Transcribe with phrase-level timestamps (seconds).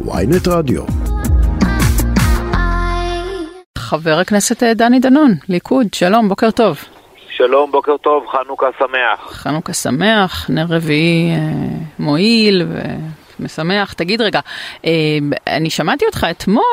[0.00, 0.82] ויינט רדיו.
[3.78, 6.78] חבר הכנסת אה, דני דנון, ליכוד, שלום, בוקר טוב.
[7.36, 9.32] שלום, בוקר טוב, חנוכה שמח.
[9.32, 11.38] חנוכה שמח, נר רביעי אה,
[11.98, 12.66] מועיל
[13.40, 13.92] ומשמח.
[13.92, 14.40] תגיד רגע,
[14.84, 14.90] אה,
[15.46, 16.64] אני שמעתי אותך אתמול,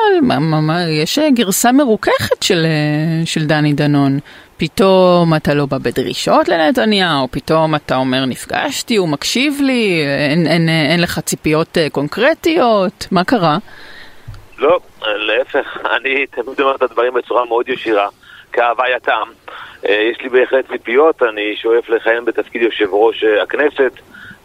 [1.02, 4.18] יש אה, גרסה מרוככת של, אה, של דני דנון.
[4.64, 10.68] פתאום אתה לא בא בדרישות לנתניהו, פתאום אתה אומר נפגשתי, הוא מקשיב לי, אין, אין,
[10.68, 13.58] אין, אין לך ציפיות אה, קונקרטיות, מה קרה?
[14.58, 18.08] לא, להפך, אני תמיד אומר את הדברים בצורה מאוד ישירה,
[18.52, 19.28] כהווייתם.
[19.88, 23.92] אה, יש לי בהחלט ציפיות, אני שואף לכהן בתפקיד יושב ראש אה, הכנסת,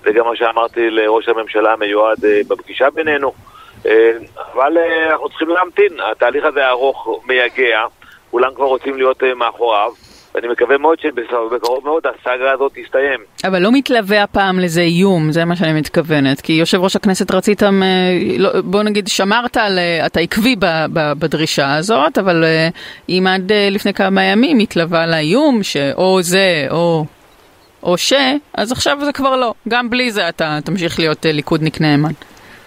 [0.07, 3.31] זה גם מה שאמרתי לראש הממשלה המיועד אה, בפגישה בינינו.
[3.85, 4.11] אה,
[4.53, 7.79] אבל אה, אנחנו צריכים להמתין, התהליך הזה ארוך, מייגע,
[8.31, 9.91] כולם כבר רוצים להיות מאחוריו,
[10.35, 13.19] ואני מקווה מאוד שבקרוב מאוד הסאגה הזאת תסתיים.
[13.43, 16.41] אבל לא מתלווה הפעם לזה איום, זה מה שאני מתכוונת.
[16.41, 17.63] כי יושב ראש הכנסת רצית,
[18.37, 20.55] לא, בוא נגיד, שמרת על, אתה עקבי
[20.93, 22.43] בדרישה הזאת, אבל
[23.09, 27.05] אם עד לפני כמה ימים התלווה לאיום שאו זה או,
[27.83, 28.13] או ש,
[28.53, 29.53] אז עכשיו זה כבר לא.
[29.67, 32.11] גם בלי זה אתה תמשיך להיות אה, ליכודניק נאמן.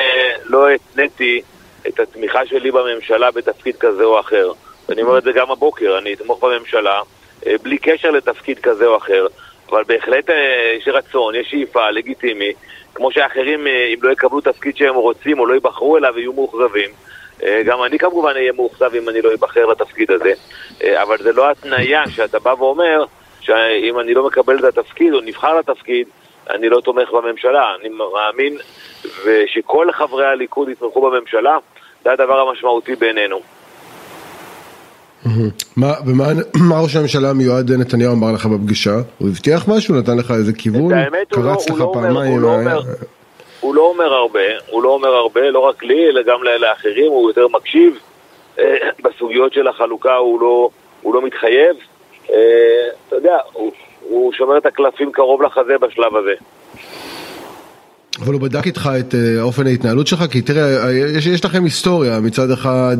[0.00, 0.06] אה,
[0.44, 1.40] לא התניתי
[1.88, 4.52] את התמיכה שלי בממשלה בתפקיד כזה או אחר.
[4.88, 7.00] ואני אומר את זה גם הבוקר, אני אתמוך בממשלה
[7.46, 9.26] אה, בלי קשר לתפקיד כזה או אחר,
[9.70, 10.30] אבל בהחלט
[10.78, 12.52] יש רצון, יש שאיפה, לגיטימי,
[12.94, 16.90] כמו שאחרים, אם לא יקבלו תפקיד שהם רוצים או לא ייבחרו אליו, יהיו מאוכזבים.
[17.64, 20.32] גם אני כמובן אהיה מאוכזב אם אני לא אבחר לתפקיד הזה,
[21.02, 23.04] אבל זה לא התניה שאתה בא ואומר
[23.40, 26.08] שאם אני לא מקבל את התפקיד או נבחר לתפקיד,
[26.50, 27.74] אני לא תומך בממשלה.
[27.80, 28.56] אני מאמין
[29.24, 31.56] ושכל חברי הליכוד יתמכו בממשלה,
[32.04, 33.40] זה הדבר המשמעותי בעינינו.
[35.76, 36.24] מה, ומה
[36.68, 38.94] מה ראש הממשלה המיועד נתניהו אמר לך בפגישה?
[39.18, 39.94] הוא הבטיח משהו?
[39.94, 40.92] נתן לך איזה כיוון?
[40.92, 40.96] לא-
[41.30, 42.32] קרץ לך לא פעמיים?
[42.32, 42.80] הוא לא אה, אומר-
[43.60, 47.30] הוא לא אומר הרבה, הוא לא אומר הרבה, לא רק לי, אלא גם לאחרים, הוא
[47.30, 47.98] יותר מקשיב.
[48.58, 48.64] אה,
[49.04, 50.70] בסוגיות של החלוקה הוא לא,
[51.02, 51.76] הוא לא מתחייב.
[52.32, 56.32] אה, אתה יודע, הוא, הוא שומר את הקלפים קרוב לחזה בשלב הזה.
[58.20, 60.24] אבל הוא בדק איתך את אה, אופן ההתנהלות שלך?
[60.30, 62.96] כי תראה, אה, יש, יש לכם היסטוריה, מצד אחד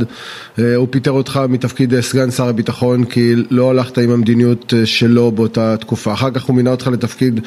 [0.77, 6.13] הוא פיטר אותך מתפקיד סגן שר הביטחון כי לא הלכת עם המדיניות שלו באותה תקופה,
[6.13, 7.41] אחר כך הוא מינה אותך לתפקיד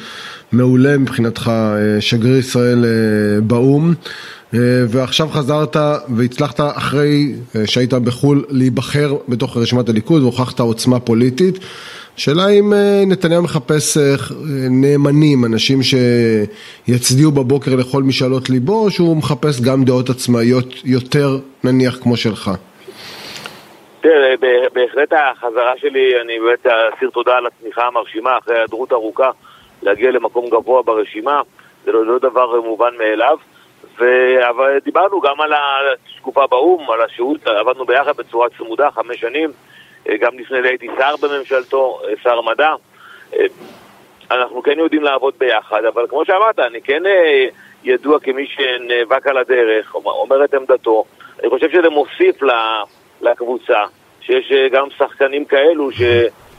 [0.52, 1.52] מעולה מבחינתך,
[2.00, 2.84] שגריר ישראל
[3.42, 3.94] באו"ם.
[4.54, 5.76] אה, ועכשיו חזרת
[6.16, 11.54] והצלחת אחרי אה, שהיית בחו"ל להיבחר בתוך רשימת הליכוד והוכחת עוצמה פוליטית.
[12.16, 13.96] שאלה אם אה, נתניהו מחפש
[14.70, 21.28] נאמנים, אנשים שיצדיעו בבוקר לכל משאלות ליבו, או שהוא מחפש גם דעות עצמאיות יותר
[21.64, 22.50] נניח כמו שלך?
[24.00, 24.34] תראה,
[24.74, 29.30] בהחלט החזרה שלי, אני באמת אסיר תודה על התמיכה המרשימה אחרי היעדרות ארוכה,
[29.82, 31.40] להגיע למקום גבוה ברשימה,
[31.84, 33.36] זה לא, לא דבר מובן מאליו.
[34.48, 39.50] אבל דיברנו גם על התקופה באו"ם, על השהות, עבדנו ביחד בצורה צמודה, חמש שנים,
[40.08, 42.74] אה, גם לפני זה הייתי שר בממשלתו, אה, שר מדע.
[43.36, 43.46] אה,
[44.30, 47.02] אנחנו כן יודעים לעבוד ביחד, אבל כמו שאמרת, אני כן
[47.84, 51.04] ידוע כמי שנאבק על הדרך, אומר- את עמדתו.
[51.40, 52.36] אני חושב שזה מוסיף
[53.20, 53.84] לקבוצה,
[54.20, 56.02] שיש גם שחקנים כאלו ש...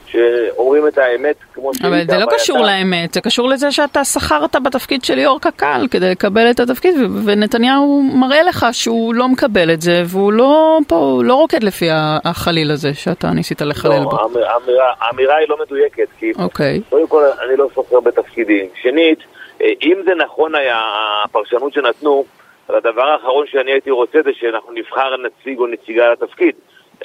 [0.06, 1.88] שאומרים את האמת כמו שהיא.
[1.88, 2.26] אבל זה לא.
[2.30, 6.94] קשור לאמת, זה קשור לזה שאתה שכרת בתפקיד של ליאור קק"ל כדי לקבל את התפקיד,
[7.24, 11.86] ונתניהו מראה לך שהוא לא מקבל את זה, והוא לא פה, לא רוקד לפי
[12.24, 14.10] החליל הזה שאתה ניסית לחלל בו.
[14.10, 16.80] לא, האמיר- האמירה- האמירה היא לא מדויקת, כי אוקיי.
[16.90, 18.66] קודם כל אני לא סוחר בתפקידים.
[18.82, 19.18] שנית,
[19.62, 20.80] אה, אם זה נכון היה,
[21.24, 22.24] הפרשנות שנתנו,
[22.68, 26.54] הדבר האחרון שאני הייתי רוצה זה שאנחנו נבחר נציג או נציגה לתפקיד,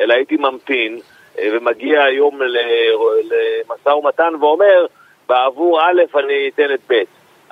[0.01, 0.99] אלא הייתי ממתין
[1.37, 4.85] ומגיע היום למשא ומתן ואומר,
[5.29, 7.03] בעבור א' אני אתן את ב'.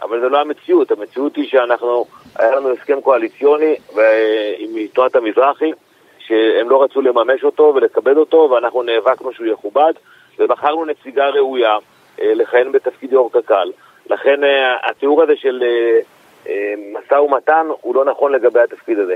[0.01, 5.71] אבל זה לא המציאות, המציאות היא שאנחנו, היה לנו הסכם קואליציוני ו- עם תנועת המזרחי,
[6.19, 9.93] שהם לא רצו לממש אותו ולכבד אותו, ואנחנו נאבקנו שהוא יכובד,
[10.39, 11.75] ובחרנו נציגה ראויה
[12.21, 13.71] אה, לכהן בתפקיד יו"ר קק"ל.
[14.09, 15.99] לכן אה, התיאור הזה של אה,
[16.47, 19.15] אה, משא ומתן הוא לא נכון לגבי התפקיד הזה.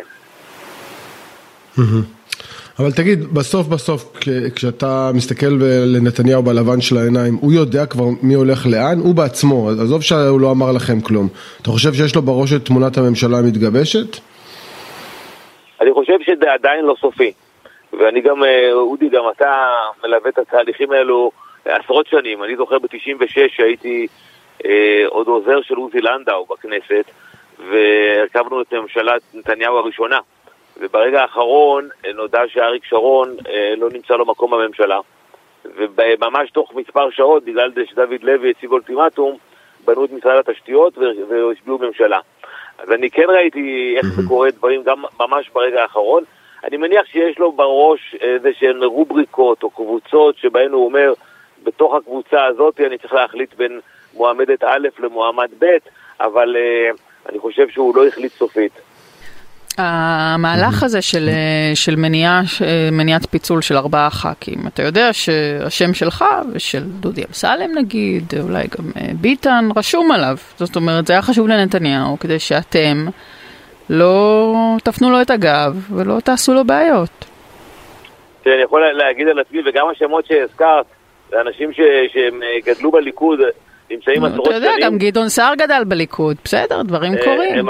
[2.79, 4.20] אבל תגיד, בסוף בסוף,
[4.55, 5.53] כשאתה מסתכל
[5.96, 8.99] לנתניהו בלבן של העיניים, הוא יודע כבר מי הולך לאן?
[8.99, 11.28] הוא בעצמו, עזוב שהוא לא אמר לכם כלום.
[11.61, 14.17] אתה חושב שיש לו בראש את תמונת הממשלה המתגבשת?
[15.81, 17.31] אני חושב שזה עדיין לא סופי.
[17.99, 19.52] ואני גם, אה, אודי, גם אתה
[20.03, 21.31] מלווה את התהליכים האלו
[21.66, 22.43] עשרות שנים.
[22.43, 24.08] אני זוכר ב-96 שהייתי
[24.66, 27.05] אה, עוד עוזר של עוזי לנדאו בכנסת,
[27.59, 30.20] והרכבנו את ממשלת נתניהו הראשונה.
[30.84, 35.00] וברגע האחרון אה, נודע שאריק שרון אה, לא נמצא לו מקום בממשלה.
[35.76, 39.38] וממש תוך מספר שעות, בגלל שדוד לוי הציג אולטימטום,
[39.85, 42.20] בנו את משרד התשתיות והשביעו ממשלה.
[42.78, 46.24] אז אני כן ראיתי איך זה קורה דברים גם ממש ברגע האחרון.
[46.64, 51.14] אני מניח שיש לו בראש איזה שהן רובריקות או קבוצות שבהן הוא אומר,
[51.64, 53.80] בתוך הקבוצה הזאת אני צריך להחליט בין
[54.14, 55.78] מועמדת א' למועמד ב',
[56.20, 56.97] אבל uh,
[57.30, 58.92] אני חושב שהוא לא החליט סופית.
[59.78, 61.29] המהלך הזה של,
[61.75, 62.41] של מניעה,
[62.91, 68.85] מניעת פיצול של ארבעה ח"כים, אתה יודע שהשם שלך ושל דודי אמסלם נגיד, אולי גם
[68.97, 70.37] אה, ביטן, רשום עליו.
[70.58, 73.08] זאת אומרת, זה היה חשוב לנתניהו כדי שאתם
[73.90, 74.53] לא
[74.84, 77.25] תפנו לו את הגב ולא תעשו לו בעיות.
[78.46, 80.85] אני יכול להגיד על עצמי, וגם השמות שהזכרת,
[81.29, 83.40] זה אנשים שהם אה, גדלו בליכוד,
[83.91, 84.58] נמצאים עשרות שנים.
[84.58, 87.66] אתה יודע, גם גדעון סער גדל בליכוד, בסדר, דברים אה, קורים.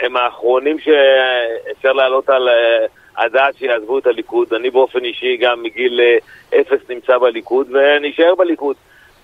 [0.00, 4.54] הם האחרונים שאפשר להעלות על אה, הדעת שיעזבו את הליכוד.
[4.54, 8.76] אני באופן אישי גם מגיל אה, אפס נמצא בליכוד ונשאר בליכוד.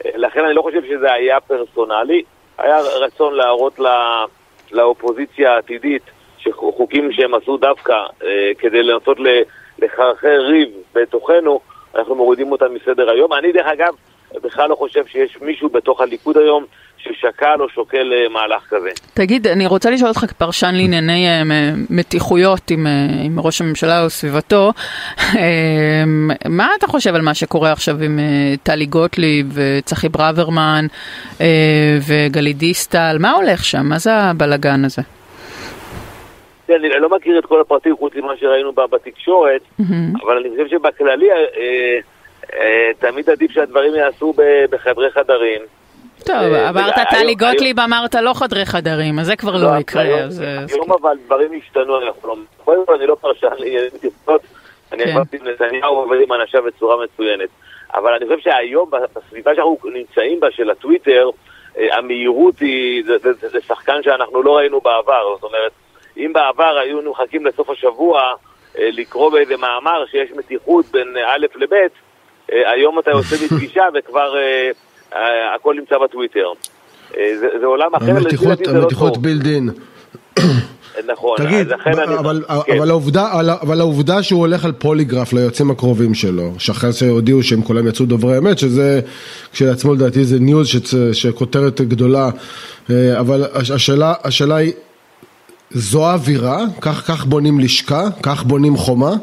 [0.04, 2.22] אה, לכן אני לא חושב שזה היה פרסונלי.
[2.58, 3.90] היה רצון להראות לא,
[4.72, 6.02] לאופוזיציה העתידית
[6.38, 7.94] שחוקים שהם עשו דווקא
[8.58, 9.18] כדי לנסות
[9.78, 11.60] לחרחר ריב בתוכנו,
[11.94, 13.32] אנחנו מורידים אותם מסדר היום.
[13.32, 13.94] אני דרך אגב
[14.42, 16.64] בכלל לא חושב שיש מישהו בתוך הליכוד היום
[17.02, 18.90] ששקל או שוקל אה, מהלך כזה.
[19.14, 21.42] תגיד, אני רוצה לשאול אותך כפרשן לענייני אה,
[21.90, 22.92] מתיחויות עם, אה,
[23.24, 24.70] עם ראש הממשלה או סביבתו,
[26.48, 28.18] מה אתה חושב על מה שקורה עכשיו עם
[28.62, 30.86] טלי גוטליב וצחי ברוורמן
[32.08, 33.16] וגלית דיסטל?
[33.20, 33.82] מה הולך שם?
[33.84, 35.02] מה זה הבלגן הזה?
[36.68, 39.62] אני לא מכיר את כל הפרטים חוץ ממה שראינו בתקשורת,
[40.24, 41.28] אבל אני חושב שבכללי
[42.98, 44.34] תמיד עדיף שהדברים יעשו
[44.70, 45.60] בחדרי חדרים.
[46.24, 46.36] טוב,
[46.68, 50.02] אמרת טלי גוטליב, אמרת לא חדרי חדרים, אז זה כבר לא, לא יקרה.
[50.02, 51.94] היום אבל דברים השתנו,
[52.64, 53.90] קודם כל אני לא פרשן לעניינים
[54.92, 55.48] אני אמרתי כן.
[55.48, 57.48] נתניהו עובד עם אנשיו בצורה מצוינת.
[57.94, 61.30] אבל אני חושב שהיום, בסביבה שאנחנו נמצאים בה, של הטוויטר,
[61.78, 63.04] אה, המהירות היא,
[63.40, 65.34] זה שחקן שאנחנו לא ראינו בעבר.
[65.34, 65.72] זאת אומרת,
[66.16, 68.20] אם בעבר היו מחכים לסוף השבוע
[68.78, 71.86] אה, לקרוא באיזה מאמר שיש מתיחות בין א' לב', אה,
[72.48, 74.34] היום אתה יוצא מפגישה וכבר...
[75.14, 76.46] אה, הכל נמצא בטוויטר.
[77.16, 79.70] אה, זה, זה עולם אחר, המתיחות, המתיחות לא בילדין.
[81.12, 82.18] נכון, תגיד, אבל, אני...
[82.18, 82.76] אבל, כן.
[82.76, 87.62] אבל, העובדה, אבל העובדה שהוא הולך על פוליגרף ליועצים הקרובים שלו, שאחרי זה הודיעו שהם
[87.62, 89.00] כולם יצאו דוברי אמת, שזה
[89.52, 90.68] כשלעצמו לדעתי זה news
[91.12, 92.30] שכותרת גדולה,
[92.90, 94.72] אה, אבל השאלה, השאלה היא,
[95.70, 96.64] זו האווירה?
[96.80, 98.08] כך, כך בונים לשכה?
[98.22, 99.14] כך בונים חומה?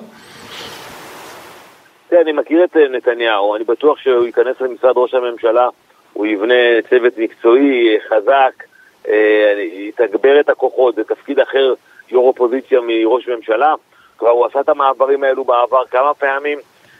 [2.09, 5.69] תראה, אני מכיר את אה, נתניהו, אני בטוח שהוא ייכנס למשרד ראש הממשלה,
[6.13, 6.53] הוא יבנה
[6.89, 8.63] צוות מקצועי חזק,
[9.07, 11.73] אה, יתגבר את הכוחות, זה תפקיד אחר,
[12.11, 13.75] יו"ר אופוזיציה מראש ממשלה.
[14.17, 16.59] כבר הוא עשה את המעברים האלו בעבר כמה פעמים,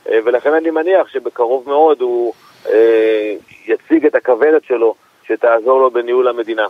[0.09, 2.33] אה, ולכן אני מניח שבקרוב מאוד הוא
[3.67, 6.67] יציג את הכוורת שלו שתעזור לו בניהול המדינה.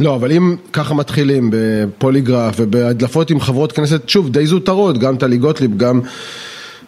[0.00, 5.36] לא, אבל אם ככה מתחילים בפוליגרף ובהדלפות עם חברות כנסת, שוב, די זוטרות, גם טלי
[5.36, 6.00] גוטליב, גם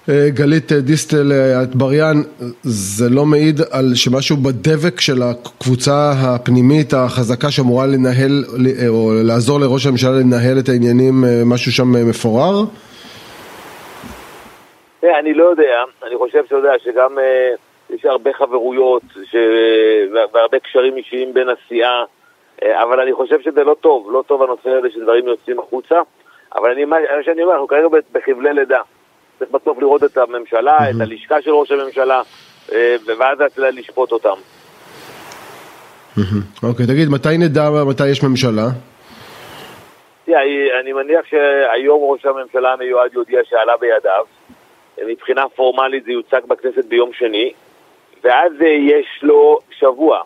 [0.09, 1.33] אה, גלית דיסטל
[1.63, 2.17] אטבריאן,
[2.63, 8.45] זה לא מעיד על שמשהו בדבק של הקבוצה הפנימית החזקה שאמורה לנהל,
[8.89, 12.65] או לעזור לראש הממשלה לנהל את העניינים, אה, משהו שם מפורר?
[15.03, 17.51] אני לא יודע, אני חושב שאתה יודע שגם אה,
[17.91, 19.03] יש הרבה חברויות
[20.33, 22.18] והרבה קשרים אישיים בין הסיעה אה,
[22.63, 25.97] אבל אני חושב שזה לא טוב, לא טוב הנושא הזה שדברים יוצאים החוצה.
[26.55, 28.81] אבל אני, מה שאני אומר, אנחנו כרגע בחבלי לידה.
[29.39, 32.23] צריך בסוף לראות את הממשלה, את הלשכה של ראש הממשלה,
[32.73, 34.37] אה, ואז לשפוט אותם.
[36.63, 38.67] אוקיי, תגיד, מתי נדע מתי יש ממשלה?
[40.81, 44.25] אני מניח שהיום ראש הממשלה המיועד יודיע שעלה בידיו.
[45.07, 47.53] מבחינה פורמלית זה יוצג בכנסת ביום שני,
[48.25, 50.23] ואז יש לו שבוע.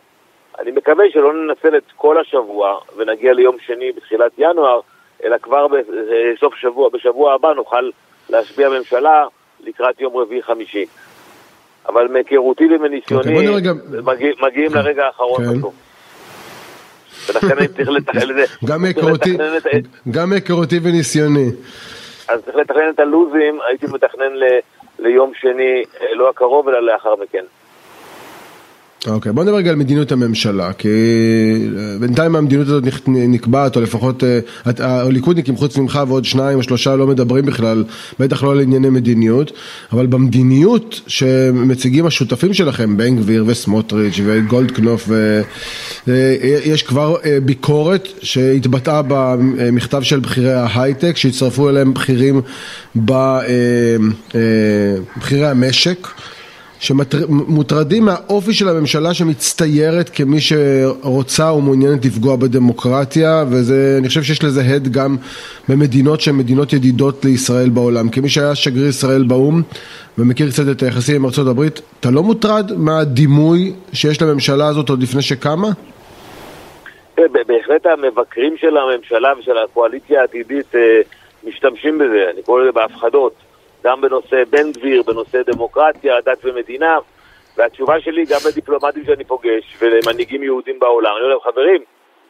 [0.59, 4.81] אני מקווה שלא ננצל את כל השבוע ונגיע ליום שני בתחילת ינואר,
[5.25, 7.91] אלא כבר בסוף שבוע, בשבוע הבא נוכל
[8.31, 9.27] להשביע ממשלה
[9.61, 10.87] לקראת יום רביעי-חמישי.
[11.89, 13.73] אבל מהיכרותי ומניסיוני, okay, רגע...
[14.05, 14.77] מגיע, מגיעים okay.
[14.77, 15.59] לרגע האחרון okay.
[15.59, 15.75] בסוף.
[17.29, 18.45] ולכן אני צריך לתכנן את זה.
[20.15, 21.49] גם מהיכרותי וניסיוני.
[22.29, 24.33] אז צריך לתכנן את הלוזים, הייתי מתכנן
[24.99, 27.45] ליום שני, אה, לא הקרוב, אלא לאחר מכן.
[29.07, 34.25] אוקיי, בוא נדבר רגע על מדיניות הממשלה, כי אה, בינתיים המדיניות הזאת נקבעת, או לפחות
[34.25, 34.39] אה,
[34.79, 37.85] הליכודניקים חוץ ממך ועוד שניים או שלושה לא מדברים בכלל,
[38.19, 39.53] בטח לא על ענייני מדיניות,
[39.93, 45.09] אבל במדיניות שמציגים השותפים שלכם, בן גביר וסמוטריץ' וגולדקנופ,
[46.65, 52.41] יש כבר אה, ביקורת שהתבטאה במכתב של בכירי ההייטק, שהצטרפו אליהם בכירים,
[52.97, 54.07] בכירי
[55.47, 56.09] המשק.
[56.83, 64.89] שמוטרדים מהאופי של הממשלה שמצטיירת כמי שרוצה ומעוניינת לפגוע בדמוקרטיה ואני חושב שיש לזה הד
[64.89, 65.17] גם
[65.69, 68.09] במדינות שהן מדינות ידידות לישראל בעולם.
[68.09, 69.63] כמי שהיה שגריר ישראל באו"ם
[70.19, 75.23] ומכיר קצת את היחסים עם הברית, אתה לא מוטרד מהדימוי שיש לממשלה הזאת עוד לפני
[75.23, 75.69] שקמה?
[77.47, 81.01] בהחלט המבקרים של הממשלה ושל הקואליציה העתידית אה,
[81.45, 83.52] משתמשים בזה, אני קורא לזה בהפחדות.
[83.85, 86.99] גם בנושא בן גביר, בנושא דמוקרטיה, דת ומדינה,
[87.57, 91.83] והתשובה שלי גם לדיפלומטים שאני פוגש ולמנהיגים יהודים בעולם, אני אומר להם, חברים,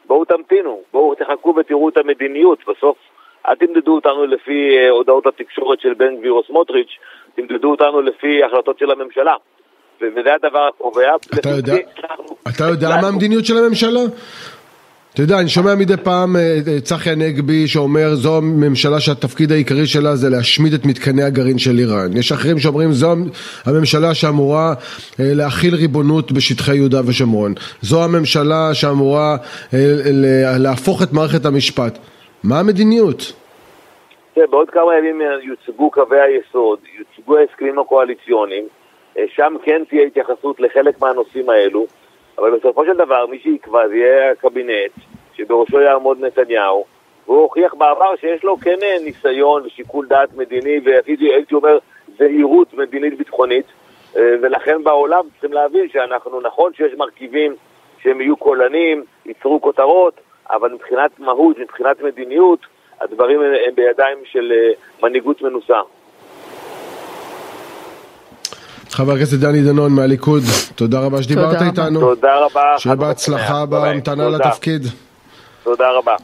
[0.07, 2.97] בואו תמתינו, בואו תחכו ותראו את המדיניות, בסוף
[3.49, 6.91] אל תמדדו אותנו לפי אה, הודעות התקשורת של בן גביר או סמוטריץ',
[7.35, 9.35] תמדדו אותנו לפי החלטות של הממשלה.
[10.01, 11.17] וזה הדבר הקובע.
[11.41, 11.75] אתה יודע,
[12.49, 14.01] אתה יודע מה המדיניות של הממשלה?
[15.15, 19.87] אתה יודע, אני שומע מדי פעם אה, אה, צחי הנגבי שאומר זו הממשלה שהתפקיד העיקרי
[19.87, 22.17] שלה זה להשמיד את מתקני הגרעין של איראן.
[22.17, 23.15] יש אחרים שאומרים זו
[23.67, 24.75] הממשלה שאמורה
[25.21, 27.53] אה, להכיל ריבונות בשטחי יהודה ושומרון.
[27.83, 29.37] זו הממשלה שאמורה
[30.59, 31.99] להפוך את מערכת המשפט.
[32.45, 33.33] מה המדיניות?
[34.35, 38.65] כן, בעוד כמה ימים יוצגו קווי היסוד, יוצגו ההסכמים הקואליציוניים,
[39.35, 41.87] שם כן תהיה התייחסות לחלק מהנושאים האלו.
[42.39, 44.93] אבל בסופו של דבר מי שיקבע זה יהיה הקבינט,
[45.35, 46.85] שבראשו יעמוד נתניהו,
[47.27, 51.79] והוא הוכיח בעבר שיש לו כן ניסיון ושיקול דעת מדיני, ואפילו הייתי אומר
[52.19, 53.67] זהירות מדינית ביטחונית,
[54.17, 57.55] אה, ולכן בעולם צריכים להבין שאנחנו, נכון שיש מרכיבים
[58.03, 60.21] שהם יהיו קולנים, ייצרו כותרות,
[60.51, 62.67] אבל מבחינת מהות, מבחינת מדיניות,
[63.01, 64.73] הדברים הם בידיים של אה,
[65.03, 65.81] מנהיגות מנוסה.
[68.93, 70.43] חבר הכנסת דני דנון מהליכוד,
[70.75, 72.01] תודה רבה שדיברת איתנו.
[72.01, 72.75] תודה רבה.
[72.79, 74.87] שיהיה בהצלחה בהמתנה לתפקיד.
[75.65, 76.15] תודה רבה.